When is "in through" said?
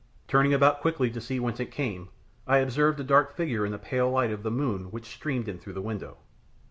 5.47-5.73